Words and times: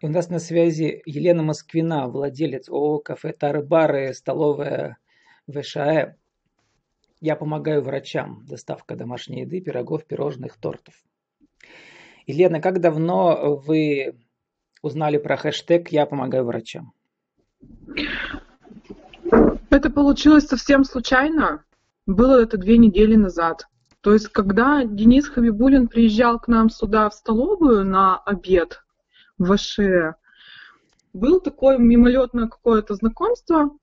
И 0.00 0.06
у 0.06 0.08
нас 0.08 0.30
на 0.30 0.38
связи 0.38 1.02
Елена 1.04 1.42
Москвина, 1.42 2.08
владелец 2.08 2.70
ООО 2.70 3.00
«Кафе 3.00 3.32
Тары-Бары», 3.32 4.14
столовая 4.14 4.96
ВШАЭ. 5.46 6.14
Я 7.20 7.36
помогаю 7.36 7.82
врачам. 7.82 8.46
Доставка 8.48 8.96
домашней 8.96 9.42
еды, 9.42 9.60
пирогов, 9.60 10.06
пирожных, 10.06 10.56
тортов. 10.56 10.94
Елена, 12.26 12.62
как 12.62 12.80
давно 12.80 13.56
вы 13.66 14.18
узнали 14.80 15.18
про 15.18 15.36
хэштег 15.36 15.88
«Я 15.90 16.06
помогаю 16.06 16.46
врачам»? 16.46 16.94
Это 19.68 19.90
получилось 19.90 20.46
совсем 20.46 20.84
случайно. 20.84 21.62
Было 22.06 22.42
это 22.42 22.56
две 22.56 22.78
недели 22.78 23.16
назад. 23.16 23.66
То 24.00 24.14
есть, 24.14 24.28
когда 24.28 24.82
Денис 24.82 25.28
Хабибулин 25.28 25.88
приезжал 25.88 26.40
к 26.40 26.48
нам 26.48 26.70
сюда 26.70 27.10
в 27.10 27.14
столовую 27.14 27.84
на 27.84 28.16
обед, 28.16 28.80
в 29.40 29.56
ВШЭ. 29.56 30.14
Был 31.12 31.40
такое 31.40 31.78
мимолетное 31.78 32.46
какое-то 32.46 32.94
знакомство, 32.94 33.76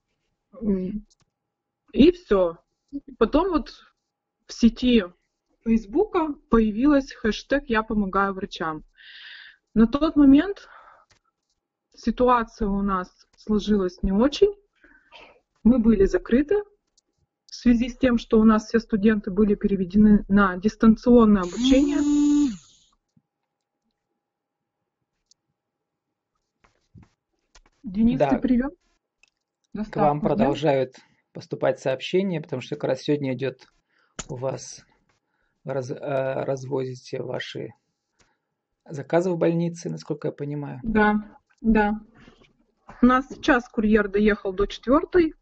и 1.92 2.12
все. 2.12 2.58
Потом 3.18 3.50
вот 3.50 3.70
в 4.46 4.52
сети 4.52 5.04
Фейсбука 5.64 6.32
появилась 6.48 7.12
хэштег 7.12 7.64
«Я 7.66 7.82
помогаю 7.82 8.32
врачам». 8.32 8.84
На 9.74 9.86
тот 9.86 10.16
момент 10.16 10.68
ситуация 11.94 12.68
у 12.68 12.80
нас 12.80 13.10
сложилась 13.36 14.02
не 14.02 14.12
очень. 14.12 14.54
Мы 15.64 15.78
были 15.80 16.06
закрыты 16.06 16.62
в 17.46 17.54
связи 17.54 17.88
с 17.88 17.98
тем, 17.98 18.16
что 18.16 18.40
у 18.40 18.44
нас 18.44 18.68
все 18.68 18.78
студенты 18.78 19.30
были 19.30 19.54
переведены 19.54 20.24
на 20.28 20.56
дистанционное 20.56 21.42
обучение. 21.42 22.27
Денис, 27.88 28.18
да. 28.18 28.28
ты 28.28 28.38
привет? 28.38 28.74
Доставку, 29.72 30.00
К 30.00 30.02
вам 30.02 30.20
продолжают 30.20 30.92
да? 30.92 31.02
поступать 31.32 31.80
сообщения, 31.80 32.40
потому 32.40 32.60
что 32.60 32.74
как 32.74 32.84
раз 32.84 33.00
сегодня 33.00 33.32
идет 33.32 33.66
у 34.28 34.36
вас 34.36 34.84
раз, 35.64 35.90
э, 35.90 35.96
развозите 35.96 37.22
ваши 37.22 37.70
заказы 38.84 39.30
в 39.30 39.38
больнице, 39.38 39.88
насколько 39.88 40.28
я 40.28 40.32
понимаю. 40.32 40.80
Да, 40.82 41.38
да. 41.62 41.98
У 43.00 43.06
нас 43.06 43.26
сейчас 43.28 43.66
курьер 43.70 44.08
доехал 44.08 44.52
до 44.52 44.66
четвертой 44.66 45.34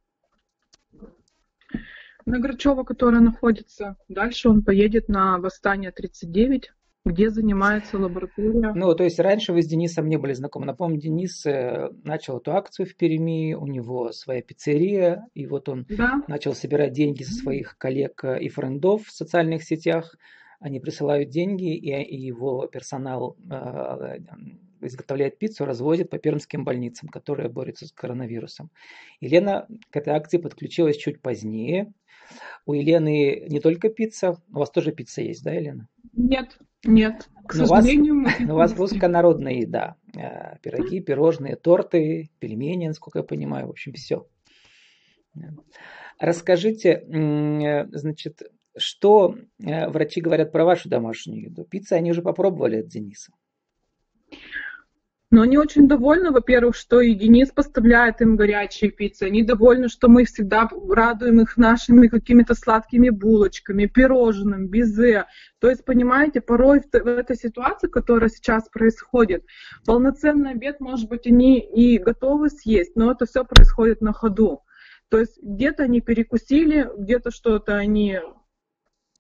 на 2.27 2.39
Грачева, 2.39 2.85
которая 2.85 3.21
находится. 3.21 3.97
Дальше 4.09 4.49
он 4.49 4.63
поедет 4.63 5.09
на 5.09 5.39
Восстание 5.39 5.91
39 5.91 6.73
где 7.07 7.31
занимается 7.31 7.99
лаборатория. 7.99 8.73
Ну, 8.75 8.95
то 8.95 9.05
есть 9.05 9.21
раньше 9.21 9.53
вы 9.53 9.63
с 9.63 9.67
Денисом 9.67 10.09
не 10.09 10.17
были 10.17 10.33
знакомы. 10.33 10.67
Напомню, 10.67 11.01
Денис 11.01 11.47
э, 11.47 11.91
начал 12.03 12.39
эту 12.39 12.53
акцию 12.53 12.87
в 12.87 12.97
Перми, 12.97 13.55
у 13.55 13.67
него 13.67 14.11
своя 14.11 14.43
пиццерия, 14.43 15.29
и 15.33 15.47
вот 15.47 15.69
он 15.69 15.87
да. 15.89 16.23
начал 16.27 16.55
собирать 16.55 16.93
деньги 16.93 17.23
со 17.23 17.33
своих 17.33 17.79
коллег 17.79 18.25
э, 18.25 18.41
и 18.41 18.49
френдов 18.49 19.07
в 19.07 19.13
социальных 19.13 19.63
сетях. 19.63 20.17
Они 20.59 20.81
присылают 20.81 21.31
деньги, 21.31 21.77
и 21.77 22.17
его 22.17 22.67
персонал 22.67 23.37
э, 23.51 24.19
изготовляет 24.81 25.39
пиццу, 25.39 25.65
развозит 25.65 26.11
по 26.11 26.19
пермским 26.19 26.65
больницам, 26.65 27.09
которые 27.09 27.49
борются 27.49 27.87
с 27.87 27.93
коронавирусом. 27.93 28.71
Елена 29.21 29.69
к 29.91 29.97
этой 29.97 30.13
акции 30.13 30.39
подключилась 30.39 30.97
чуть 30.97 31.21
позднее. 31.21 31.93
У 32.65 32.73
Елены 32.73 33.47
не 33.49 33.61
только 33.61 33.91
пицца, 33.91 34.43
у 34.53 34.59
вас 34.59 34.71
тоже 34.71 34.91
пицца 34.91 35.23
есть, 35.23 35.45
да, 35.45 35.53
Елена? 35.53 35.89
Нет, 36.13 36.59
нет, 36.87 37.29
к 37.47 37.55
но 37.55 37.67
сожалению. 37.67 38.15
У 38.15 38.25
вас, 38.25 38.41
у 38.49 38.55
вас 38.55 38.77
русская 38.77 39.09
народная 39.09 39.55
еда. 39.55 39.97
Э, 40.17 40.59
пироги, 40.63 41.01
пирожные, 41.01 41.57
торты, 41.57 42.31
пельмени, 42.39 42.89
насколько 42.89 43.21
я 43.21 43.23
понимаю, 43.23 43.67
в 43.67 43.71
общем, 43.71 43.93
все. 43.93 44.27
Расскажите, 46.19 46.91
э, 46.91 47.87
значит, 47.93 48.43
что 48.77 49.37
э, 49.59 49.89
врачи 49.89 50.21
говорят 50.21 50.53
про 50.53 50.65
вашу 50.65 50.89
домашнюю 50.89 51.45
еду? 51.45 51.65
Пицца 51.65 51.97
они 51.97 52.11
уже 52.11 52.23
попробовали 52.23 52.81
от 52.81 52.89
Дениса. 52.89 53.33
Но 55.33 55.43
они 55.43 55.59
очень 55.59 55.89
довольны, 55.89 56.31
во-первых, 56.31 56.77
что 56.77 57.01
и 57.01 57.13
Денис 57.13 57.51
поставляет 57.51 58.21
им 58.21 58.37
горячие 58.37 58.93
пиццы. 58.93 59.25
Они 59.25 59.43
довольны, 59.43 59.89
что 59.89 60.09
мы 60.09 60.25
всегда 60.25 60.69
радуем 60.89 61.41
их 61.41 61.57
нашими 61.57 62.07
какими-то 62.07 62.55
сладкими 62.55 63.09
булочками, 63.09 63.87
пирожным, 63.87 64.69
безе. 64.69 65.27
То 65.59 65.69
есть, 65.69 65.85
понимаете, 65.85 66.41
порой 66.41 66.81
в, 66.81 66.95
этой 66.95 67.35
ситуации, 67.35 67.89
которая 67.89 68.29
сейчас 68.29 68.69
происходит, 68.69 69.45
полноценный 69.85 70.53
обед, 70.53 70.79
может 70.79 71.09
быть, 71.09 71.27
они 71.27 71.59
и 71.59 71.99
готовы 71.99 72.49
съесть, 72.49 72.95
но 72.95 73.11
это 73.11 73.27
все 73.27 73.45
происходит 73.45 74.01
на 74.01 74.13
ходу. 74.13 74.63
То 75.09 75.19
есть 75.19 75.43
где-то 75.43 75.85
они 75.85 76.01
перекусили, 76.01 76.89
где-то 76.99 77.33
что-то 77.33 77.75
они 77.75 78.21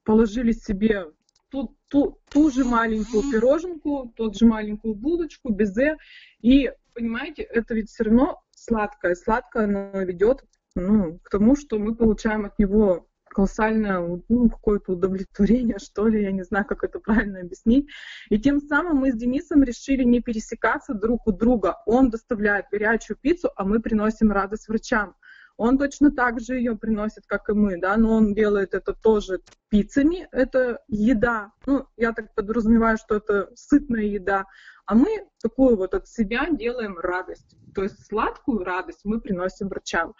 положили 0.04 0.52
себе 0.52 1.06
ту, 1.50 1.76
ту, 1.88 2.20
ту 2.30 2.50
же 2.50 2.64
маленькую 2.64 3.30
пироженку, 3.30 4.12
тот 4.16 4.36
же 4.36 4.46
маленькую 4.46 4.94
булочку, 4.94 5.52
безе. 5.52 5.96
И, 6.40 6.70
понимаете, 6.94 7.42
это 7.42 7.74
ведь 7.74 7.90
все 7.90 8.04
равно 8.04 8.42
сладкое. 8.50 9.14
Сладкое 9.14 9.64
оно 9.64 10.02
ведет 10.02 10.44
ну, 10.74 11.18
к 11.22 11.30
тому, 11.30 11.56
что 11.56 11.78
мы 11.78 11.94
получаем 11.94 12.44
от 12.44 12.58
него 12.58 13.08
колоссальное 13.36 14.00
ну, 14.28 14.48
какое-то 14.48 14.92
удовлетворение, 14.92 15.78
что 15.78 16.08
ли, 16.08 16.22
я 16.22 16.32
не 16.32 16.42
знаю, 16.42 16.64
как 16.64 16.82
это 16.84 17.00
правильно 17.00 17.40
объяснить. 17.40 17.86
И 18.30 18.38
тем 18.38 18.60
самым 18.60 18.96
мы 18.96 19.12
с 19.12 19.14
Денисом 19.14 19.62
решили 19.62 20.04
не 20.04 20.20
пересекаться 20.20 20.94
друг 20.94 21.26
у 21.26 21.32
друга. 21.32 21.76
Он 21.84 22.08
доставляет 22.08 22.66
горячую 22.72 23.18
пиццу, 23.20 23.50
а 23.54 23.64
мы 23.64 23.80
приносим 23.80 24.32
радость 24.32 24.68
врачам. 24.68 25.14
Он 25.56 25.78
точно 25.78 26.10
так 26.10 26.40
же 26.40 26.56
ее 26.56 26.76
приносит, 26.76 27.24
как 27.26 27.48
и 27.48 27.52
мы, 27.52 27.80
да, 27.80 27.96
но 27.96 28.14
он 28.14 28.34
делает 28.34 28.74
это 28.74 28.92
тоже 28.92 29.40
пиццами, 29.70 30.28
это 30.32 30.82
еда. 30.86 31.52
Ну, 31.64 31.86
я 31.96 32.12
так 32.12 32.34
подразумеваю, 32.34 32.98
что 32.98 33.16
это 33.16 33.50
сытная 33.54 34.04
еда. 34.04 34.44
А 34.84 34.94
мы 34.94 35.26
такую 35.42 35.76
вот 35.76 35.94
от 35.94 36.06
себя 36.08 36.48
делаем 36.50 36.98
радость. 36.98 37.56
То 37.74 37.82
есть 37.82 38.06
сладкую 38.06 38.64
радость 38.64 39.00
мы 39.04 39.20
приносим 39.20 39.68
врачам. 39.68 40.14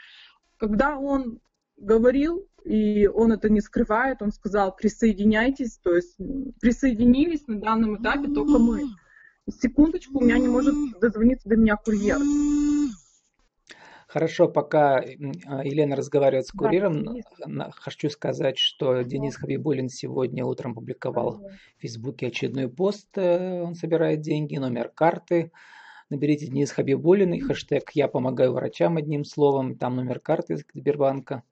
Когда 0.56 0.96
он 0.96 1.40
говорил, 1.76 2.48
и 2.64 3.06
он 3.06 3.32
это 3.32 3.48
не 3.50 3.60
скрывает, 3.60 4.22
он 4.22 4.32
сказал, 4.32 4.74
присоединяйтесь, 4.74 5.78
то 5.78 5.94
есть 5.94 6.16
присоединились 6.60 7.46
на 7.46 7.60
данном 7.60 8.02
этапе 8.02 8.28
только 8.28 8.58
мы. 8.58 8.84
Секундочку, 9.48 10.18
у 10.18 10.24
меня 10.24 10.38
не 10.38 10.48
может 10.48 10.74
дозвониться 11.00 11.48
до 11.48 11.56
меня 11.56 11.76
курьер. 11.76 12.18
Хорошо, 14.06 14.48
пока 14.48 14.98
а, 14.98 15.64
Елена 15.64 15.96
разговаривает 15.96 16.46
с 16.46 16.52
курьером, 16.52 17.04
да, 17.44 17.70
хочу 17.72 18.08
сказать, 18.08 18.56
что 18.56 19.02
Денис 19.02 19.34
Хабибулин 19.36 19.88
сегодня 19.88 20.44
утром 20.44 20.74
публиковал 20.74 21.40
в 21.76 21.80
Фейсбуке 21.80 22.28
очередной 22.28 22.68
пост, 22.68 23.08
э, 23.16 23.62
он 23.62 23.74
собирает 23.74 24.20
деньги, 24.20 24.56
номер 24.58 24.90
карты. 24.90 25.50
Наберите 26.08 26.46
Денис 26.46 26.70
Хабибулин 26.70 27.32
и 27.34 27.40
хэштег 27.40 27.90
«Я 27.94 28.06
помогаю 28.06 28.52
врачам» 28.52 28.96
одним 28.96 29.24
словом, 29.24 29.76
там 29.76 29.96
номер 29.96 30.20
карты 30.20 30.56
Сбербанка. 30.72 31.42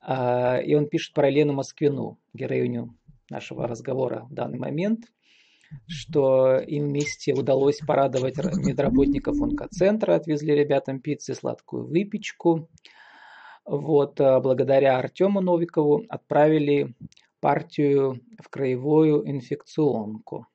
А, 0.00 0.58
и 0.58 0.76
он 0.76 0.86
пишет 0.86 1.14
про 1.14 1.28
Елену 1.28 1.52
Москвину, 1.52 2.20
героиню 2.32 2.96
нашего 3.28 3.66
разговора 3.66 4.26
в 4.30 4.34
данный 4.34 4.58
момент– 4.58 5.06
что 5.86 6.58
им 6.58 6.88
вместе 6.88 7.34
удалось 7.34 7.78
порадовать 7.78 8.36
медработников 8.56 9.40
онкоцентра, 9.40 10.14
отвезли 10.14 10.54
ребятам 10.54 11.00
пиццы, 11.00 11.34
сладкую 11.34 11.86
выпечку. 11.86 12.68
Вот, 13.64 14.20
а 14.20 14.40
благодаря 14.40 14.98
Артему 14.98 15.40
Новикову 15.40 16.04
отправили 16.08 16.94
партию 17.40 18.20
в 18.40 18.48
краевую 18.48 19.28
инфекционку. 19.28 20.46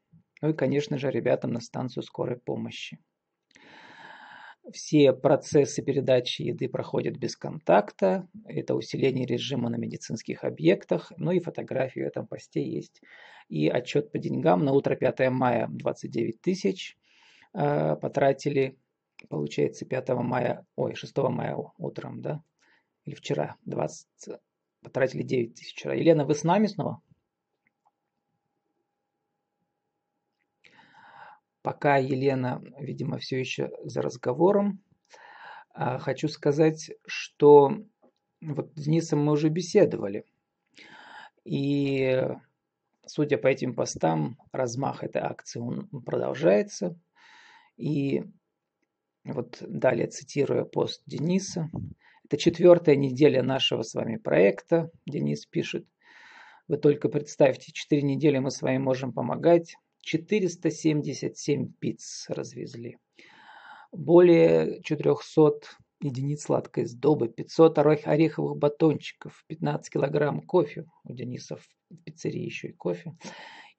Ну 0.42 0.50
и, 0.50 0.54
конечно 0.54 0.98
же, 0.98 1.10
ребятам 1.10 1.52
на 1.52 1.62
станцию 1.62 2.04
скорой 2.04 2.38
помощи. 2.38 3.00
Все 4.74 5.14
процессы 5.14 5.82
передачи 5.82 6.42
еды 6.42 6.68
проходят 6.68 7.18
без 7.18 7.38
контакта. 7.38 8.28
Это 8.46 8.76
усиление 8.76 9.26
режима 9.26 9.70
на 9.70 9.76
медицинских 9.76 10.44
объектах. 10.44 11.14
Ну 11.18 11.32
и 11.32 11.40
фотографии 11.40 12.02
в 12.02 12.08
этом 12.08 12.28
посте 12.28 12.68
есть. 12.68 13.02
И 13.48 13.70
отчет 13.70 14.12
по 14.12 14.18
деньгам 14.18 14.66
на 14.66 14.74
утро 14.74 14.96
5 14.96 15.30
мая 15.30 15.68
29 15.70 16.42
тысяч 16.42 16.98
э, 17.54 17.96
потратили. 17.96 18.78
Получается 19.30 19.86
5 19.86 20.10
мая, 20.10 20.66
ой, 20.76 20.96
6 20.96 21.18
мая 21.18 21.58
утром, 21.78 22.22
да? 22.22 22.44
Или 23.06 23.16
вчера 23.16 23.56
20, 23.66 24.08
потратили 24.84 25.24
9 25.24 25.56
тысяч 25.56 25.72
вчера. 25.72 25.94
Елена, 25.94 26.26
вы 26.26 26.36
с 26.36 26.44
нами 26.44 26.68
снова? 26.68 27.02
Пока 31.68 31.98
Елена, 31.98 32.64
видимо, 32.80 33.18
все 33.18 33.38
еще 33.38 33.70
за 33.84 34.02
разговором, 34.02 34.82
а, 35.74 36.00
хочу 36.00 36.30
сказать, 36.30 36.92
что 37.06 37.84
вот 38.40 38.72
с 38.78 38.84
Денисом 38.84 39.20
мы 39.20 39.34
уже 39.34 39.50
беседовали. 39.50 40.24
И 41.44 42.26
судя 43.06 43.38
по 43.38 43.48
этим 43.48 43.76
постам, 43.76 44.38
размах 44.54 45.04
этой 45.04 45.22
акции 45.22 45.60
он 45.60 45.90
продолжается. 46.06 46.98
И 47.76 48.24
вот 49.26 49.58
далее 49.60 50.08
цитируя 50.08 50.64
пост 50.64 51.04
Дениса. 51.06 51.70
Это 52.24 52.38
четвертая 52.38 52.96
неделя 52.96 53.44
нашего 53.44 53.82
с 53.82 53.94
вами 53.94 54.16
проекта, 54.16 54.90
Денис 55.06 55.46
пишет. 55.46 55.86
Вы 56.70 56.78
только 56.78 57.10
представьте, 57.10 57.74
четыре 57.74 58.04
недели 58.04 58.38
мы 58.38 58.52
с 58.52 58.62
вами 58.62 58.78
можем 58.78 59.12
помогать. 59.12 59.76
477 60.08 61.74
пиц 61.80 62.28
развезли. 62.30 62.98
Более 63.92 64.82
400 64.82 65.68
единиц 66.02 66.44
сладкой 66.44 66.86
сдобы, 66.86 67.28
500 67.28 67.80
ореховых 67.80 68.58
батончиков, 68.58 69.44
15 69.48 69.92
килограмм 69.92 70.42
кофе. 70.42 70.86
У 71.04 71.14
Дениса 71.14 71.58
в 71.58 71.68
пиццерии 72.06 72.42
еще 72.42 72.70
и 72.70 72.74
кофе. 72.74 73.18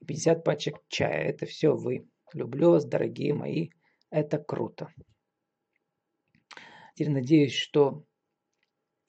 И 0.01 0.05
50 0.05 0.45
пачек 0.45 0.77
чая. 0.89 1.31
Это 1.31 1.47
все 1.47 1.75
вы. 1.75 2.07
Люблю 2.35 2.73
вас, 2.73 2.85
дорогие 2.85 3.33
мои. 3.33 3.71
Это 4.11 4.37
круто. 4.37 4.93
Теперь 6.95 7.11
надеюсь, 7.11 7.55
что 7.55 8.05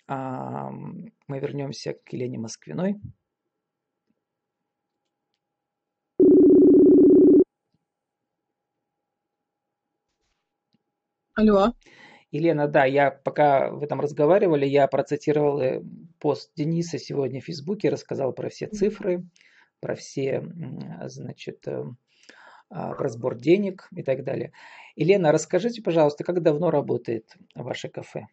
а, 0.08 0.70
мы 0.72 1.40
вернемся 1.40 1.96
к 1.96 2.14
Елене 2.14 2.40
Москвиной. 2.40 3.02
Алло. 11.40 11.74
Елена, 12.32 12.68
да, 12.68 12.84
я 12.84 13.12
пока 13.12 13.72
вы 13.72 13.88
там 13.88 14.02
разговаривали, 14.02 14.66
я 14.66 14.86
процитировал 14.88 15.62
э, 15.62 15.82
пост 16.20 16.52
Дениса 16.58 17.00
сегодня 17.00 17.40
в 17.40 17.46
Фейсбуке, 17.46 17.88
рассказал 17.88 18.34
про 18.34 18.50
все 18.50 18.68
цифры, 18.68 19.24
про 19.80 19.96
все, 19.96 20.44
значит, 21.06 21.66
э, 21.66 21.86
а, 22.70 22.94
про 22.94 23.08
сбор 23.08 23.38
денег 23.38 23.88
и 23.96 24.04
так 24.04 24.26
далее. 24.26 24.52
Елена, 24.98 25.32
расскажите, 25.32 25.82
пожалуйста, 25.82 26.26
как 26.26 26.44
давно 26.44 26.72
работает 26.72 27.34
ваше 27.56 27.88
кафе? 27.88 28.28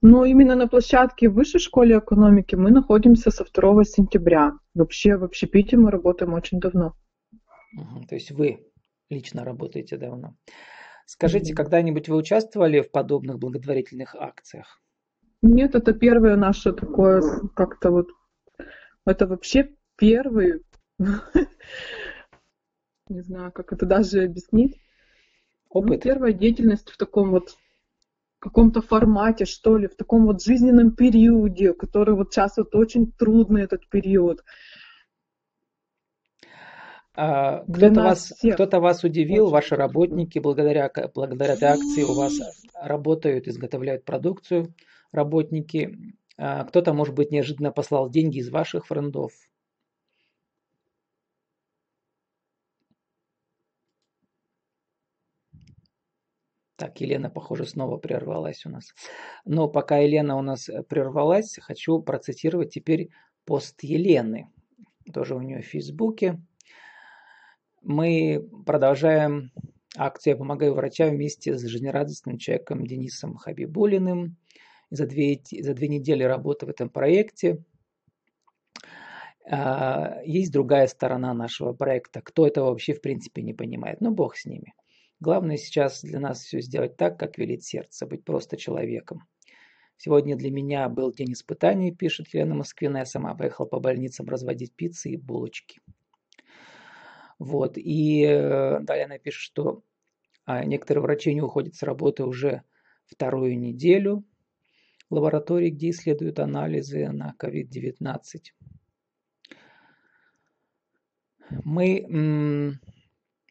Ну, 0.00 0.24
именно 0.24 0.54
на 0.54 0.66
площадке 0.66 1.28
Высшей 1.28 1.60
школы 1.60 1.98
экономики 1.98 2.54
мы 2.54 2.70
находимся 2.70 3.30
со 3.30 3.44
2 3.44 3.84
сентября. 3.84 4.52
Вообще 4.72 5.18
в 5.18 5.24
общепите 5.24 5.76
мы 5.76 5.90
работаем 5.90 6.32
очень 6.32 6.58
давно. 6.58 6.94
Угу, 7.76 8.06
то 8.08 8.14
есть 8.14 8.30
вы 8.30 8.64
лично 9.10 9.44
работаете 9.44 9.98
давно. 9.98 10.34
Скажите, 11.08 11.54
когда-нибудь 11.54 12.06
вы 12.10 12.16
участвовали 12.16 12.82
в 12.82 12.90
подобных 12.90 13.38
благотворительных 13.38 14.14
акциях? 14.14 14.78
Нет, 15.40 15.74
это 15.74 15.94
первое 15.94 16.36
наше 16.36 16.74
такое, 16.74 17.22
как-то 17.56 17.90
вот, 17.90 18.08
это 19.06 19.26
вообще 19.26 19.70
первый 19.96 20.64
не 23.08 23.22
знаю, 23.22 23.52
как 23.52 23.72
это 23.72 23.86
даже 23.86 24.24
объяснить. 24.24 24.76
Ну, 25.72 25.80
Опыт. 25.80 26.02
Первая 26.02 26.34
деятельность 26.34 26.90
в 26.90 26.98
таком 26.98 27.30
вот 27.30 27.56
каком-то 28.38 28.82
формате, 28.82 29.46
что 29.46 29.78
ли, 29.78 29.88
в 29.88 29.96
таком 29.96 30.26
вот 30.26 30.42
жизненном 30.42 30.90
периоде, 30.94 31.72
который 31.72 32.16
вот 32.16 32.34
сейчас 32.34 32.58
вот 32.58 32.74
очень 32.74 33.12
трудный 33.12 33.62
этот 33.62 33.88
период. 33.88 34.44
А, 37.20 37.64
кто-то, 37.64 38.00
вас, 38.00 38.32
кто-то 38.54 38.78
вас 38.78 39.02
удивил, 39.02 39.46
очень 39.46 39.52
ваши 39.52 39.74
работники, 39.74 40.38
благодаря, 40.38 40.88
благодаря 41.12 41.54
этой 41.54 41.68
акции 41.70 42.04
у 42.04 42.14
вас 42.14 42.38
работают, 42.80 43.48
изготовляют 43.48 44.04
продукцию 44.04 44.72
работники. 45.10 45.98
А, 46.36 46.62
кто-то, 46.62 46.92
может 46.94 47.16
быть, 47.16 47.32
неожиданно 47.32 47.72
послал 47.72 48.08
деньги 48.08 48.38
из 48.38 48.50
ваших 48.50 48.86
френдов. 48.86 49.32
Так, 56.76 57.00
Елена, 57.00 57.30
похоже, 57.30 57.66
снова 57.66 57.96
прервалась 57.96 58.64
у 58.64 58.70
нас. 58.70 58.94
Но 59.44 59.66
пока 59.66 59.98
Елена 59.98 60.36
у 60.36 60.42
нас 60.42 60.68
э, 60.68 60.84
прервалась, 60.84 61.58
хочу 61.60 62.00
процитировать 62.00 62.72
теперь 62.72 63.10
пост 63.44 63.82
Елены. 63.82 64.52
Тоже 65.12 65.34
у 65.34 65.40
нее 65.40 65.62
в 65.62 65.66
Фейсбуке. 65.66 66.40
Мы 67.88 68.46
продолжаем 68.66 69.50
акцию 69.96 70.32
«Я 70.34 70.36
помогаю 70.36 70.74
врачам» 70.74 71.08
вместе 71.08 71.56
с 71.56 71.64
жизнерадостным 71.64 72.36
человеком 72.36 72.86
Денисом 72.86 73.36
Хабибулиным. 73.36 74.36
За 74.90 75.06
две, 75.06 75.40
за 75.50 75.72
две 75.72 75.88
недели 75.88 76.22
работы 76.22 76.66
в 76.66 76.68
этом 76.68 76.90
проекте 76.90 77.64
а, 79.50 80.20
есть 80.22 80.52
другая 80.52 80.86
сторона 80.86 81.32
нашего 81.32 81.72
проекта. 81.72 82.20
Кто 82.20 82.46
это 82.46 82.62
вообще 82.62 82.92
в 82.92 83.00
принципе 83.00 83.40
не 83.40 83.54
понимает? 83.54 84.02
Ну, 84.02 84.10
бог 84.10 84.36
с 84.36 84.44
ними. 84.44 84.74
Главное 85.18 85.56
сейчас 85.56 86.02
для 86.02 86.20
нас 86.20 86.42
все 86.42 86.60
сделать 86.60 86.98
так, 86.98 87.18
как 87.18 87.38
велит 87.38 87.64
сердце, 87.64 88.04
быть 88.04 88.22
просто 88.22 88.58
человеком. 88.58 89.22
Сегодня 89.96 90.36
для 90.36 90.50
меня 90.50 90.90
был 90.90 91.10
день 91.10 91.32
испытаний, 91.32 91.90
пишет 91.90 92.34
Лена 92.34 92.54
Москвина. 92.54 92.98
Я 92.98 93.06
сама 93.06 93.34
поехала 93.34 93.64
по 93.64 93.80
больницам 93.80 94.28
разводить 94.28 94.74
пиццы 94.74 95.12
и 95.12 95.16
булочки. 95.16 95.80
Вот. 97.38 97.76
И 97.76 98.24
э, 98.24 98.80
далее 98.80 99.04
она 99.04 99.18
пишет, 99.18 99.42
что 99.42 99.82
а, 100.44 100.64
некоторые 100.64 101.02
врачи 101.02 101.34
не 101.34 101.42
уходят 101.42 101.74
с 101.74 101.82
работы 101.82 102.24
уже 102.24 102.62
вторую 103.06 103.58
неделю 103.58 104.24
в 105.10 105.14
лаборатории, 105.14 105.70
где 105.70 105.90
исследуют 105.90 106.38
анализы 106.38 107.08
на 107.10 107.34
COVID-19. 107.38 108.22
Мы 111.64 112.78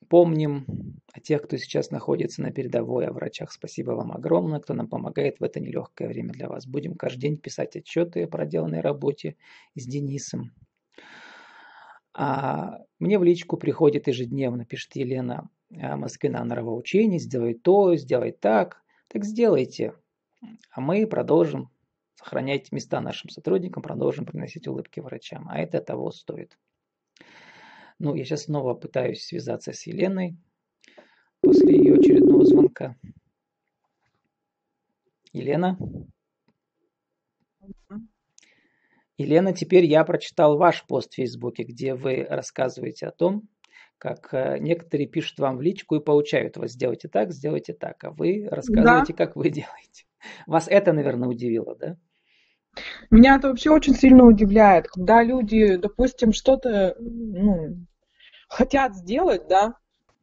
помним 0.10 0.66
о 1.14 1.20
тех, 1.20 1.42
кто 1.44 1.58
сейчас 1.58 1.92
находится 1.92 2.42
на 2.42 2.52
передовой, 2.52 3.08
о 3.08 3.14
врачах. 3.14 3.52
Спасибо 3.52 3.92
вам 3.92 4.12
огромное, 4.12 4.60
кто 4.60 4.74
нам 4.74 4.88
помогает 4.88 5.40
в 5.40 5.44
это 5.44 5.60
нелегкое 5.60 6.08
время 6.08 6.32
для 6.34 6.48
вас. 6.48 6.66
Будем 6.66 6.96
каждый 6.96 7.22
день 7.22 7.38
писать 7.38 7.76
отчеты 7.76 8.24
о 8.24 8.28
проделанной 8.28 8.82
работе 8.82 9.36
с 9.76 9.86
Денисом. 9.86 10.52
А 12.20 12.80
мне 12.98 13.20
в 13.20 13.24
личку 13.24 13.58
приходит 13.58 14.08
ежедневно, 14.08 14.66
пишет 14.66 14.96
Елена 14.96 15.52
«А, 15.80 15.96
Москвина 15.98 16.44
нравоучение, 16.44 17.20
сделай 17.20 17.54
то, 17.54 17.96
сделай 17.96 18.32
так. 18.32 18.82
Так 19.08 19.24
сделайте. 19.24 19.94
А 20.72 20.82
мы 20.82 21.06
продолжим 21.06 21.70
сохранять 22.16 22.72
места 22.72 23.02
нашим 23.02 23.30
сотрудникам, 23.30 23.84
продолжим 23.84 24.26
приносить 24.26 24.68
улыбки 24.68 25.00
врачам. 25.00 25.48
А 25.48 25.60
это 25.60 25.80
того 25.80 26.10
стоит. 26.10 26.58
Ну, 28.00 28.16
я 28.16 28.26
сейчас 28.26 28.46
снова 28.46 28.74
пытаюсь 28.74 29.24
связаться 29.24 29.72
с 29.72 29.86
Еленой 29.86 30.38
после 31.42 31.78
ее 31.78 31.98
очередного 32.00 32.46
звонка. 32.46 32.96
Елена? 35.34 35.78
Елена, 39.18 39.54
теперь 39.54 39.86
я 39.86 40.04
прочитал 40.04 40.58
ваш 40.58 40.86
пост 40.86 41.12
в 41.12 41.16
Фейсбуке, 41.16 41.64
где 41.64 41.96
вы 41.96 42.26
рассказываете 42.30 43.08
о 43.08 43.12
том, 43.12 43.50
как 43.98 44.30
э, 44.32 44.58
некоторые 44.60 45.08
пишут 45.08 45.40
вам 45.40 45.58
в 45.58 45.62
личку 45.62 45.96
и 45.96 46.04
поучают 46.04 46.58
вас, 46.58 46.72
сделайте 46.72 47.08
так, 47.08 47.32
сделайте 47.32 47.74
так, 47.74 48.04
а 48.04 48.12
вы 48.12 48.48
рассказываете, 48.50 49.14
да. 49.14 49.26
как 49.26 49.36
вы 49.36 49.50
делаете. 49.50 50.06
Вас 50.46 50.68
это, 50.68 50.94
наверное, 50.94 51.30
удивило, 51.30 51.76
да? 51.76 51.98
Меня 53.10 53.38
это 53.38 53.48
вообще 53.48 53.72
очень 53.72 53.96
сильно 53.96 54.24
удивляет, 54.24 54.88
когда 54.88 55.24
люди, 55.24 55.78
допустим, 55.78 56.32
что-то 56.32 56.96
ну, 57.00 57.76
хотят 58.48 58.96
сделать, 58.96 59.48
да, 59.48 59.74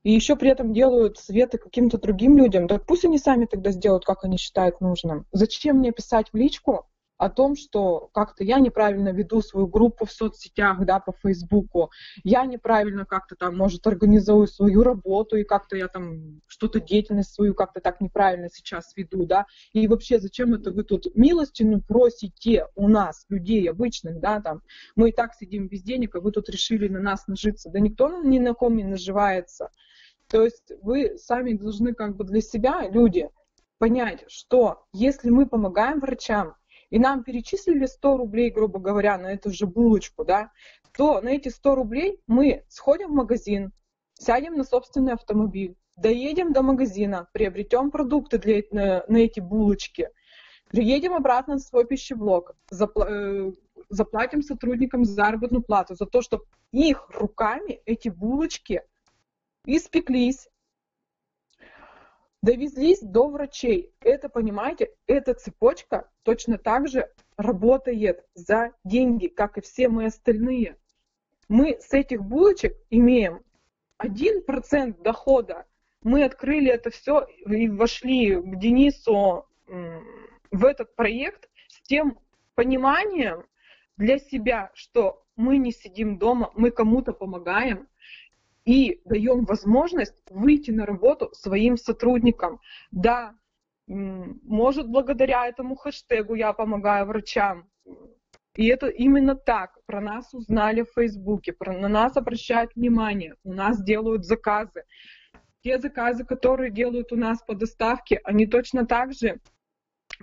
и 0.05 0.13
еще 0.13 0.37
при 0.37 0.51
этом 0.51 0.73
делают 0.73 1.19
советы 1.19 1.59
каким-то 1.59 1.99
другим 1.99 2.37
людям, 2.37 2.69
да 2.69 2.79
пусть 2.79 3.05
они 3.05 3.19
сами 3.19 3.47
тогда 3.47 3.73
сделают, 3.73 4.05
как 4.05 4.23
они 4.23 4.37
считают 4.37 4.81
нужным. 4.81 5.27
Зачем 5.33 5.79
мне 5.79 5.91
писать 5.91 6.29
в 6.33 6.37
личку, 6.37 6.87
о 7.17 7.31
том, 7.31 7.55
что 7.57 8.09
как-то 8.13 8.45
я 8.45 8.59
неправильно 8.59 9.11
веду 9.11 9.41
свою 9.41 9.67
группу 9.67 10.05
в 10.05 10.13
соцсетях, 10.13 10.85
да, 10.85 10.99
по 10.99 11.13
Фейсбуку, 11.23 11.91
я 12.25 12.45
неправильно 12.45 13.05
как-то 13.05 13.37
там, 13.37 13.57
может, 13.57 13.87
организую 13.87 14.47
свою 14.47 14.83
работу, 14.83 15.37
и 15.37 15.45
как-то 15.45 15.77
я 15.77 15.89
там 15.89 16.41
что-то 16.47 16.81
деятельность 16.81 17.33
свою 17.33 17.55
как-то 17.55 17.81
так 17.81 18.01
неправильно 18.01 18.49
сейчас 18.53 18.97
веду, 18.97 19.27
да, 19.27 19.47
и 19.73 19.87
вообще 19.87 20.19
зачем 20.19 20.55
это 20.55 20.73
вы 20.73 20.85
тут 20.85 21.07
милостину 21.15 21.81
просите 21.81 22.67
у 22.75 22.89
нас, 22.89 23.27
людей 23.29 23.69
обычных, 23.71 24.21
да, 24.21 24.41
там, 24.41 24.63
мы 24.97 25.11
и 25.11 25.13
так 25.13 25.35
сидим 25.35 25.69
без 25.69 25.83
денег, 25.83 26.17
а 26.17 26.21
вы 26.21 26.33
тут 26.33 26.49
решили 26.49 26.89
на 26.89 27.01
нас 27.01 27.27
нажиться, 27.29 27.71
да 27.71 27.79
никто 27.79 28.23
ни 28.23 28.39
на 28.39 28.55
ком 28.55 28.77
не 28.77 28.85
наживается, 28.85 29.71
то 30.29 30.43
есть 30.43 30.73
вы 30.83 31.17
сами 31.17 31.53
должны 31.53 31.95
как 31.95 32.17
бы 32.17 32.25
для 32.25 32.41
себя, 32.41 32.89
люди, 32.89 33.29
понять, 33.79 34.25
что 34.29 34.87
если 34.93 35.31
мы 35.31 35.47
помогаем 35.47 36.01
врачам, 36.01 36.55
и 36.91 36.99
нам 36.99 37.25
перечислили 37.25 37.87
100 37.87 38.17
рублей, 38.17 38.51
грубо 38.51 38.79
говоря, 38.79 39.19
на 39.19 39.33
эту 39.33 39.51
же 39.51 39.67
булочку, 39.67 40.25
да, 40.25 40.51
то 40.97 41.21
на 41.21 41.29
эти 41.29 41.49
100 41.49 41.75
рублей 41.75 42.21
мы 42.27 42.65
сходим 42.69 43.09
в 43.09 43.15
магазин, 43.15 43.73
сядем 44.15 44.55
на 44.55 44.65
собственный 44.65 45.15
автомобиль, 45.15 45.77
доедем 45.97 46.53
до 46.53 46.63
магазина, 46.63 47.29
приобретем 47.33 47.91
продукты 47.91 48.39
для, 48.39 48.63
на, 48.71 49.05
на 49.09 49.17
эти 49.19 49.41
булочки, 49.41 50.11
приедем 50.71 51.15
обратно 51.15 51.55
на 51.55 51.61
свой 51.61 51.87
пищеблок, 51.87 52.57
запла 52.71 53.07
э, 53.09 53.53
заплатим 53.91 54.43
сотрудникам 54.43 55.05
заработную 55.05 55.63
плату 55.63 55.95
за 55.95 56.07
то, 56.07 56.23
что 56.23 56.45
их 56.73 57.09
руками 57.11 57.81
эти 57.85 58.09
булочки 58.09 58.83
испеклись, 59.67 60.49
довезлись 62.45 63.01
до 63.01 63.29
врачей. 63.29 63.95
Это, 64.01 64.29
понимаете, 64.29 64.91
эта 65.07 65.33
цепочка 65.35 66.11
точно 66.25 66.59
так 66.59 66.89
же 66.89 67.11
работает 67.39 68.25
за 68.35 68.73
деньги, 68.85 69.29
как 69.29 69.57
и 69.57 69.63
все 69.63 69.89
мы 69.89 70.07
остальные. 70.07 70.77
Мы 71.49 71.79
с 71.81 71.93
этих 71.93 72.23
булочек 72.23 72.77
имеем 72.91 73.43
1% 74.03 75.03
дохода. 75.03 75.65
Мы 76.03 76.25
открыли 76.25 76.71
это 76.71 76.91
все 76.91 77.27
и 77.47 77.69
вошли 77.71 78.35
к 78.35 78.59
Денису 78.59 79.47
в 80.51 80.65
этот 80.65 80.95
проект 80.97 81.49
с 81.69 81.81
тем 81.81 82.19
пониманием 82.55 83.45
для 83.97 84.19
себя, 84.19 84.71
что 84.75 85.25
мы 85.37 85.57
не 85.57 85.73
сидим 85.73 86.19
дома, 86.19 86.53
мы 86.55 86.71
кому-то 86.71 87.15
помогаем, 87.15 87.89
и 88.65 89.01
даем 89.05 89.45
возможность 89.45 90.23
выйти 90.31 90.71
на 90.71 90.87
работу 90.87 91.31
своим 91.33 91.77
сотрудникам. 91.77 92.61
Да, 92.91 93.35
может, 93.87 94.89
благодаря 94.89 95.47
этому 95.47 95.77
хэштегу 95.77 96.35
я 96.35 96.53
помогаю 96.53 97.07
врачам. 97.07 97.69
И 98.57 98.67
это 98.67 98.87
именно 98.87 99.35
так. 99.35 99.79
Про 99.87 100.01
нас 100.01 100.33
узнали 100.33 100.83
в 100.83 100.93
Фейсбуке, 100.95 101.53
про, 101.53 101.77
на 101.77 101.89
нас 101.89 102.17
обращают 102.17 102.75
внимание, 102.75 103.35
у 103.43 103.53
нас 103.53 103.83
делают 103.83 104.25
заказы. 104.25 104.85
Те 105.63 105.79
заказы, 105.79 106.25
которые 106.25 106.71
делают 106.71 107.13
у 107.13 107.17
нас 107.17 107.43
по 107.43 107.55
доставке, 107.55 108.21
они 108.25 108.47
точно 108.47 108.87
так 108.87 109.13
же 109.13 109.41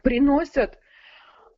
приносят 0.01 0.79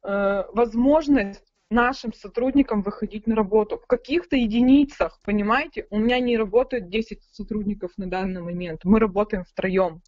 э, 0.03 0.43
возможность 0.53 1.52
нашим 1.69 2.13
сотрудникам 2.13 2.81
выходить 2.81 3.27
на 3.27 3.35
работу. 3.35 3.77
В 3.77 3.87
каких-то 3.87 4.35
единицах, 4.35 5.19
понимаете, 5.23 5.87
у 5.89 5.99
меня 5.99 6.19
не 6.19 6.37
работает 6.37 6.89
10 6.89 7.23
сотрудников 7.31 7.91
на 7.97 8.07
данный 8.07 8.41
момент, 8.41 8.81
мы 8.83 8.99
работаем 8.99 9.43
втроем. 9.43 10.01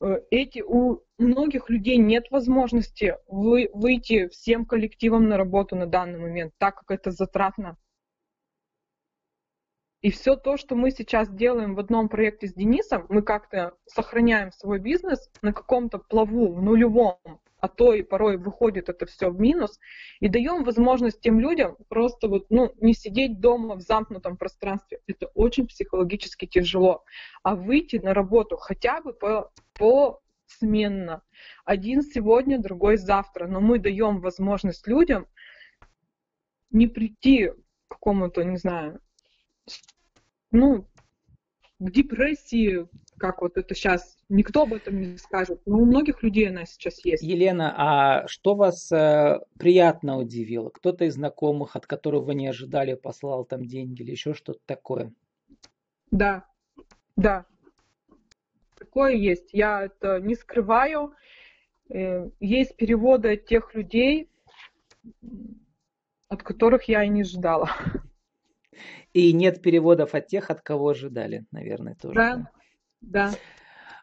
Э, 0.00 0.20
эти, 0.30 0.60
у 0.60 1.00
многих 1.18 1.70
людей 1.70 1.96
нет 1.96 2.30
возможности 2.30 3.16
вы, 3.28 3.70
выйти 3.72 4.28
всем 4.28 4.66
коллективом 4.66 5.28
на 5.28 5.36
работу 5.36 5.76
на 5.76 5.86
данный 5.86 6.18
момент, 6.18 6.52
так 6.58 6.76
как 6.76 6.90
это 6.90 7.10
затратно. 7.10 7.76
И 10.02 10.10
все 10.10 10.36
то, 10.36 10.58
что 10.58 10.74
мы 10.76 10.90
сейчас 10.90 11.30
делаем 11.30 11.74
в 11.74 11.80
одном 11.80 12.10
проекте 12.10 12.46
с 12.46 12.52
Денисом, 12.52 13.06
мы 13.08 13.22
как-то 13.22 13.74
сохраняем 13.86 14.52
свой 14.52 14.78
бизнес 14.78 15.30
на 15.40 15.54
каком-то 15.54 15.96
плаву, 15.98 16.52
в 16.52 16.60
нулевом, 16.60 17.16
а 17.64 17.68
то 17.68 17.94
и 17.94 18.02
порой 18.02 18.36
выходит 18.36 18.90
это 18.90 19.06
все 19.06 19.30
в 19.30 19.40
минус, 19.40 19.80
и 20.20 20.28
даем 20.28 20.64
возможность 20.64 21.22
тем 21.22 21.40
людям 21.40 21.78
просто 21.88 22.28
вот, 22.28 22.44
ну, 22.50 22.74
не 22.78 22.92
сидеть 22.92 23.40
дома 23.40 23.76
в 23.76 23.80
замкнутом 23.80 24.36
пространстве. 24.36 25.00
Это 25.06 25.28
очень 25.28 25.66
психологически 25.66 26.44
тяжело. 26.44 27.04
А 27.42 27.54
выйти 27.54 27.96
на 27.96 28.12
работу 28.12 28.58
хотя 28.58 29.00
бы 29.00 29.14
по, 29.14 29.50
по 29.72 30.20
сменно. 30.44 31.22
Один 31.64 32.02
сегодня, 32.02 32.58
другой 32.58 32.98
завтра. 32.98 33.46
Но 33.46 33.62
мы 33.62 33.78
даем 33.78 34.20
возможность 34.20 34.86
людям 34.86 35.26
не 36.70 36.86
прийти 36.86 37.48
к 37.48 37.54
какому-то, 37.94 38.44
не 38.44 38.58
знаю, 38.58 39.00
ну, 40.50 40.86
к 41.78 41.90
депрессии, 41.90 42.86
как 43.16 43.40
вот 43.40 43.56
это 43.56 43.74
сейчас, 43.74 44.18
никто 44.34 44.62
об 44.62 44.74
этом 44.74 45.00
не 45.00 45.16
скажет, 45.16 45.60
но 45.64 45.78
у 45.78 45.84
многих 45.84 46.22
людей 46.22 46.48
она 46.48 46.66
сейчас 46.66 47.04
есть. 47.04 47.22
Елена, 47.22 47.74
а 47.76 48.28
что 48.28 48.54
вас 48.54 48.90
э, 48.92 49.40
приятно 49.58 50.18
удивило? 50.18 50.68
Кто-то 50.70 51.04
из 51.04 51.14
знакомых, 51.14 51.76
от 51.76 51.86
которого 51.86 52.24
вы 52.24 52.34
не 52.34 52.48
ожидали, 52.48 52.94
послал 52.94 53.44
там 53.44 53.64
деньги 53.64 54.02
или 54.02 54.10
еще 54.10 54.34
что-то 54.34 54.60
такое? 54.66 55.12
Да, 56.10 56.44
да, 57.16 57.46
такое 58.76 59.14
есть. 59.14 59.50
Я 59.52 59.84
это 59.84 60.20
не 60.20 60.34
скрываю. 60.34 61.14
Э, 61.88 62.28
есть 62.40 62.76
переводы 62.76 63.34
от 63.34 63.46
тех 63.46 63.74
людей, 63.74 64.30
от 66.28 66.42
которых 66.42 66.84
я 66.84 67.04
и 67.04 67.08
не 67.08 67.24
ждала. 67.24 67.70
И 69.12 69.32
нет 69.32 69.62
переводов 69.62 70.14
от 70.14 70.26
тех, 70.26 70.50
от 70.50 70.60
кого 70.60 70.88
ожидали, 70.88 71.46
наверное, 71.52 71.94
тоже. 71.94 72.14
Да, 72.16 72.50
да. 73.00 73.30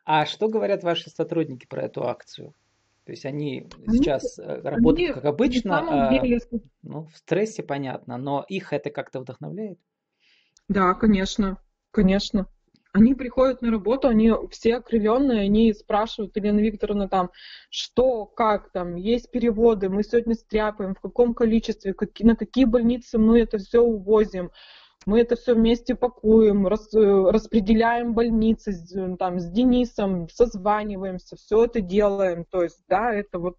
А 0.06 0.26
что 0.26 0.48
говорят 0.48 0.84
ваши 0.84 1.10
сотрудники 1.10 1.66
про 1.68 1.84
эту 1.84 2.08
акцию? 2.08 2.54
То 3.06 3.12
есть 3.12 3.26
они, 3.26 3.68
они 3.88 3.98
сейчас 3.98 4.38
э, 4.38 4.62
работают 4.62 5.12
они, 5.12 5.14
как 5.14 5.26
обычно, 5.26 6.10
а, 6.10 6.12
ну, 6.84 7.06
в 7.06 7.18
стрессе 7.18 7.64
понятно, 7.64 8.18
но 8.18 8.46
их 8.48 8.74
это 8.74 8.90
как-то 8.92 9.20
вдохновляет? 9.20 9.80
Да, 10.68 10.94
конечно, 10.94 11.58
конечно. 11.90 12.48
Они 12.94 13.16
приходят 13.16 13.62
на 13.62 13.72
работу, 13.72 14.08
они 14.08 14.32
все 14.52 14.76
окрыленные, 14.76 15.42
они 15.42 15.74
спрашивают, 15.74 16.36
Елена 16.36 16.60
Викторовна, 16.60 17.08
там, 17.08 17.32
что, 17.70 18.26
как 18.26 18.72
там, 18.72 18.96
есть 18.96 19.32
переводы, 19.32 19.90
мы 19.90 20.04
сегодня 20.04 20.36
стряпаем, 20.36 20.94
в 20.94 21.00
каком 21.00 21.34
количестве, 21.34 21.94
как, 21.94 22.20
на 22.20 22.36
какие 22.36 22.66
больницы 22.66 23.18
мы 23.18 23.40
это 23.40 23.58
все 23.58 23.82
увозим, 23.82 24.52
мы 25.06 25.22
это 25.22 25.36
все 25.36 25.56
вместе 25.56 25.96
пакуем, 25.96 26.68
рас, 26.68 26.94
распределяем 26.94 28.14
больницы 28.14 28.74
там, 29.18 29.40
с 29.40 29.50
Денисом, 29.50 30.30
созваниваемся, 30.30 31.36
все 31.36 31.66
это 31.66 31.82
делаем. 31.82 32.46
То 32.46 32.64
есть, 32.64 32.84
да, 32.88 33.14
это 33.14 33.40
вот, 33.40 33.58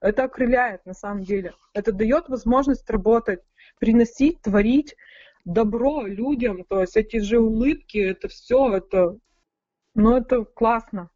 это 0.00 0.24
окрыляет 0.24 0.86
на 0.86 0.94
самом 0.94 1.24
деле. 1.24 1.52
Это 1.74 1.92
дает 1.92 2.28
возможность 2.28 2.88
работать, 2.88 3.42
приносить, 3.78 4.40
творить, 4.40 4.96
добро 5.44 6.06
людям, 6.06 6.64
то 6.64 6.80
есть 6.80 6.96
эти 6.96 7.18
же 7.18 7.38
улыбки, 7.38 7.98
это 7.98 8.28
все, 8.28 8.76
это, 8.76 9.16
ну 9.94 10.16
это 10.16 10.44
классно. 10.44 11.10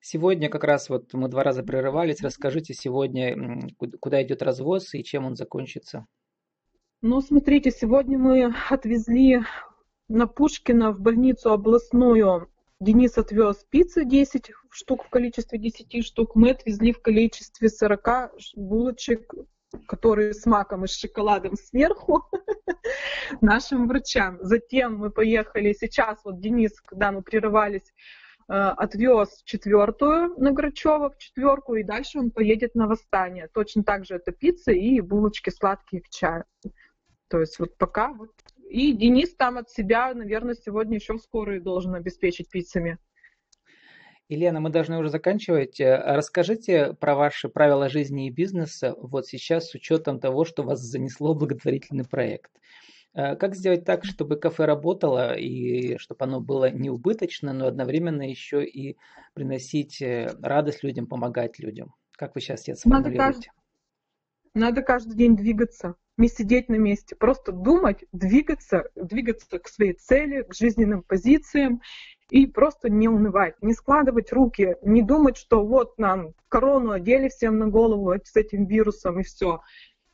Сегодня 0.00 0.48
как 0.48 0.64
раз 0.64 0.88
вот 0.88 1.12
мы 1.12 1.28
два 1.28 1.42
раза 1.42 1.62
прерывались. 1.62 2.22
Расскажите 2.22 2.72
сегодня, 2.72 3.36
куда 4.00 4.22
идет 4.22 4.42
развоз 4.42 4.94
и 4.94 5.02
чем 5.02 5.26
он 5.26 5.36
закончится. 5.36 6.06
Ну, 7.00 7.20
смотрите, 7.20 7.70
сегодня 7.70 8.18
мы 8.18 8.52
отвезли 8.70 9.44
на 10.08 10.26
Пушкина 10.26 10.90
в 10.90 10.98
больницу 10.98 11.52
областную. 11.52 12.50
Денис 12.80 13.16
отвез 13.16 13.64
пиццы 13.70 14.04
10 14.04 14.50
штук 14.70 15.04
в 15.04 15.08
количестве 15.08 15.60
10 15.60 16.04
штук. 16.04 16.34
Мы 16.34 16.50
отвезли 16.50 16.92
в 16.92 17.00
количестве 17.00 17.68
40 17.68 18.32
булочек 18.56 19.32
которые 19.86 20.32
с 20.32 20.46
маком 20.46 20.84
и 20.84 20.88
с 20.88 20.96
шоколадом 20.98 21.54
сверху, 21.54 22.24
нашим 23.42 23.86
врачам. 23.86 24.38
Затем 24.40 24.96
мы 24.96 25.10
поехали, 25.10 25.74
сейчас 25.74 26.18
вот 26.24 26.40
Денис, 26.40 26.80
когда 26.80 27.12
мы 27.12 27.20
прерывались, 27.20 27.92
э, 28.48 28.54
отвез 28.54 29.42
четвертую 29.44 30.34
на 30.38 30.52
Грачева, 30.52 31.10
в 31.10 31.18
четверку, 31.18 31.74
и 31.74 31.82
дальше 31.82 32.18
он 32.18 32.30
поедет 32.30 32.74
на 32.74 32.86
восстание. 32.86 33.48
Точно 33.52 33.84
так 33.84 34.06
же 34.06 34.14
это 34.14 34.32
пицца 34.32 34.72
и 34.72 35.00
булочки 35.00 35.50
сладкие 35.50 36.00
к 36.00 36.08
чаю. 36.08 36.44
То 37.28 37.40
есть 37.40 37.58
вот 37.58 37.76
пока 37.76 38.12
вот. 38.12 38.30
И 38.68 38.92
Денис 38.92 39.34
там 39.34 39.56
от 39.58 39.70
себя, 39.70 40.12
наверное, 40.14 40.54
сегодня 40.54 40.96
еще 40.96 41.16
скорую 41.18 41.62
должен 41.62 41.94
обеспечить 41.94 42.50
пиццами. 42.50 42.98
Елена, 44.28 44.60
мы 44.60 44.68
должны 44.68 44.98
уже 44.98 45.08
заканчивать. 45.08 45.80
Э, 45.80 46.02
расскажите 46.04 46.92
про 46.92 47.14
ваши 47.14 47.48
правила 47.48 47.88
жизни 47.88 48.26
и 48.26 48.30
бизнеса 48.30 48.94
вот 48.98 49.26
сейчас 49.26 49.70
с 49.70 49.74
учетом 49.74 50.20
того, 50.20 50.44
что 50.44 50.62
вас 50.62 50.80
занесло 50.80 51.34
благотворительный 51.34 52.04
проект. 52.04 52.50
Э, 53.14 53.36
как 53.36 53.54
сделать 53.54 53.86
так, 53.86 54.04
чтобы 54.04 54.36
кафе 54.36 54.66
работало 54.66 55.34
и 55.34 55.96
чтобы 55.96 56.24
оно 56.26 56.40
было 56.40 56.70
не 56.70 56.90
убыточно, 56.90 57.54
но 57.54 57.66
одновременно 57.66 58.28
еще 58.28 58.66
и 58.66 58.98
приносить 59.32 60.02
э, 60.02 60.28
радость 60.42 60.82
людям, 60.84 61.06
помогать 61.06 61.58
людям? 61.58 61.94
Как 62.12 62.34
вы 62.34 62.42
сейчас 62.42 62.68
это 62.68 62.76
сформулируете? 62.76 63.18
Надо 63.18 63.32
каждый, 63.32 63.50
надо 64.52 64.82
каждый 64.82 65.16
день 65.16 65.36
двигаться, 65.36 65.94
не 66.18 66.28
сидеть 66.28 66.68
на 66.68 66.74
месте, 66.74 67.16
просто 67.16 67.52
думать, 67.52 68.04
двигаться, 68.12 68.90
двигаться 68.94 69.58
к 69.58 69.68
своей 69.68 69.94
цели, 69.94 70.42
к 70.42 70.54
жизненным 70.54 71.02
позициям 71.02 71.80
и 72.28 72.46
просто 72.46 72.90
не 72.90 73.08
унывать, 73.08 73.54
не 73.62 73.72
складывать 73.72 74.32
руки, 74.32 74.76
не 74.82 75.02
думать, 75.02 75.36
что 75.36 75.64
вот 75.64 75.96
нам 75.96 76.34
корону 76.48 76.90
одели 76.90 77.28
всем 77.28 77.58
на 77.58 77.68
голову 77.68 78.12
с 78.22 78.36
этим 78.36 78.66
вирусом 78.66 79.20
и 79.20 79.22
все. 79.22 79.62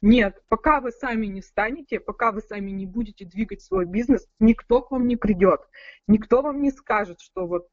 Нет, 0.00 0.42
пока 0.48 0.80
вы 0.80 0.92
сами 0.92 1.26
не 1.26 1.40
встанете, 1.40 1.98
пока 1.98 2.30
вы 2.30 2.42
сами 2.42 2.70
не 2.70 2.84
будете 2.84 3.24
двигать 3.24 3.62
свой 3.62 3.86
бизнес, 3.86 4.28
никто 4.38 4.82
к 4.82 4.90
вам 4.90 5.08
не 5.08 5.16
придет, 5.16 5.62
никто 6.06 6.42
вам 6.42 6.60
не 6.60 6.70
скажет, 6.70 7.20
что 7.20 7.46
вот 7.46 7.68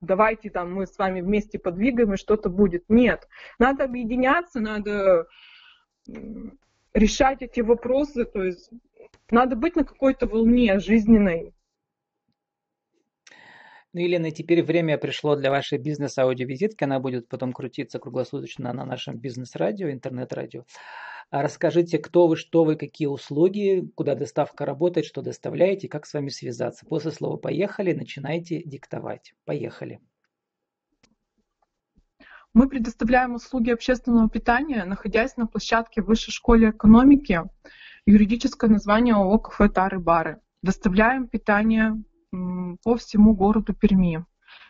давайте 0.00 0.50
там 0.50 0.74
мы 0.74 0.88
с 0.88 0.98
вами 0.98 1.20
вместе 1.20 1.60
подвигаем 1.60 2.14
и 2.14 2.16
что-то 2.16 2.48
будет. 2.48 2.84
Нет, 2.88 3.28
надо 3.60 3.84
объединяться, 3.84 4.58
надо 4.58 5.28
решать 6.94 7.42
эти 7.42 7.60
вопросы, 7.60 8.24
то 8.24 8.42
есть 8.44 8.70
надо 9.30 9.56
быть 9.56 9.76
на 9.76 9.84
какой-то 9.84 10.26
волне 10.26 10.78
жизненной, 10.78 11.52
ну, 13.94 14.00
Елена, 14.00 14.30
теперь 14.30 14.62
время 14.62 14.98
пришло 14.98 15.34
для 15.34 15.50
вашей 15.50 15.78
бизнес-аудиовизитки. 15.78 16.84
Она 16.84 17.00
будет 17.00 17.26
потом 17.26 17.54
крутиться 17.54 17.98
круглосуточно 17.98 18.72
на 18.74 18.84
нашем 18.84 19.16
бизнес-радио, 19.16 19.90
интернет-радио. 19.90 20.64
А 21.30 21.42
расскажите, 21.42 21.98
кто 21.98 22.26
вы, 22.26 22.36
что 22.36 22.64
вы, 22.64 22.76
какие 22.76 23.08
услуги, 23.08 23.90
куда 23.94 24.14
доставка 24.14 24.66
работает, 24.66 25.06
что 25.06 25.22
доставляете, 25.22 25.88
как 25.88 26.06
с 26.06 26.14
вами 26.14 26.28
связаться. 26.28 26.86
После 26.86 27.10
слова 27.12 27.38
«поехали» 27.38 27.92
начинайте 27.92 28.62
диктовать. 28.62 29.34
Поехали. 29.44 30.00
Мы 32.54 32.68
предоставляем 32.68 33.34
услуги 33.34 33.70
общественного 33.70 34.28
питания, 34.28 34.84
находясь 34.84 35.36
на 35.36 35.46
площадке 35.46 36.02
Высшей 36.02 36.32
школы 36.32 36.70
экономики, 36.70 37.42
юридическое 38.06 38.70
название 38.70 39.14
ООО 39.14 39.38
«Кафе 39.38 39.68
Тары 39.68 39.98
Бары». 39.98 40.40
Доставляем 40.62 41.28
питание 41.28 42.02
по 42.82 42.96
всему 42.96 43.34
городу 43.34 43.74
Перми. 43.74 44.24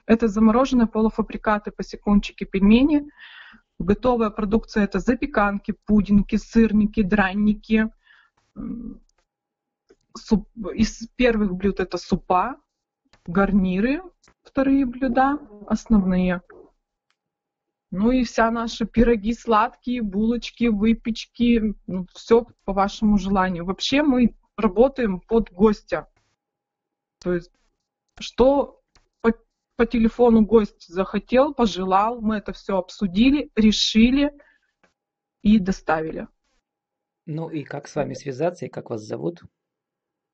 Это 0.07 0.29
замороженные 0.29 0.87
полуфабрикаты, 0.87 1.71
посекунчики, 1.71 2.45
пельмени. 2.45 3.09
Готовая 3.79 4.31
продукция 4.31 4.85
это 4.85 4.99
запеканки, 4.99 5.75
пудинги, 5.87 6.37
сырники, 6.37 7.03
дранники. 7.03 7.89
Суп, 10.17 10.49
из 10.75 11.09
первых 11.15 11.55
блюд 11.55 11.79
это 11.79 11.97
супа, 11.97 12.57
гарниры, 13.27 14.03
вторые 14.43 14.85
блюда, 14.85 15.39
основные. 15.69 16.43
Ну 17.91 18.11
и 18.11 18.25
вся 18.25 18.51
наши 18.51 18.87
пироги 18.87 19.33
сладкие, 19.33 20.03
булочки, 20.03 20.67
выпечки, 20.67 21.75
ну, 21.87 22.07
все 22.13 22.47
по 22.65 22.73
вашему 22.73 23.17
желанию. 23.17 23.65
Вообще 23.65 24.03
мы 24.03 24.35
работаем 24.57 25.21
под 25.21 25.51
гостя. 25.51 26.09
То 27.21 27.33
есть 27.33 27.51
что 28.21 28.83
по, 29.21 29.33
по 29.77 29.87
телефону 29.87 30.45
гость 30.45 30.87
захотел, 30.89 31.55
пожелал, 31.55 32.21
мы 32.21 32.37
это 32.37 32.53
все 32.53 32.77
обсудили, 32.77 33.51
решили 33.55 34.33
и 35.43 35.59
доставили. 35.59 36.29
Ну 37.27 37.49
и 37.49 37.63
как 37.63 37.89
с 37.89 37.95
вами 37.95 38.15
связаться 38.15 38.67
и 38.67 38.69
как 38.69 38.91
вас 38.91 39.03
зовут? 39.03 39.43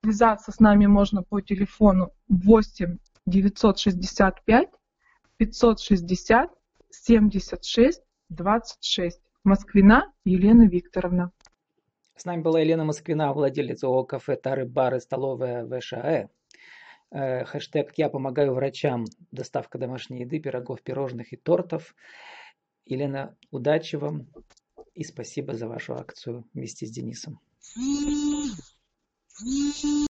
Связаться 0.02 0.52
с 0.52 0.60
нами 0.60 0.86
можно 0.86 1.22
по 1.22 1.40
телефону 1.40 2.12
8 2.28 2.98
965 3.26 4.70
560 5.36 6.52
76 7.02 8.02
26. 8.30 9.20
Москвина 9.44 10.12
Елена 10.24 10.66
Викторовна. 10.66 11.30
С 12.16 12.24
нами 12.24 12.42
была 12.42 12.60
Елена 12.60 12.84
Москвина, 12.84 13.32
владелец 13.32 13.82
ООО 13.84 14.04
«Кафе 14.04 14.36
Тары 14.36 14.64
Бары 14.66 15.00
Столовая 15.00 15.66
ВШАЭ». 15.66 16.28
Э, 17.10 17.44
хэштег 17.44 17.92
«Я 17.96 18.08
помогаю 18.08 18.54
врачам». 18.54 19.04
Доставка 19.32 19.78
домашней 19.78 20.20
еды, 20.20 20.38
пирогов, 20.38 20.82
пирожных 20.82 21.32
и 21.32 21.36
тортов. 21.36 21.94
Елена, 22.86 23.36
удачи 23.50 23.96
вам 23.96 24.28
и 24.94 25.04
спасибо 25.04 25.54
за 25.54 25.68
вашу 25.68 25.94
акцию 25.94 26.44
вместе 26.54 26.86
с 26.86 26.90
Денисом. 26.90 27.40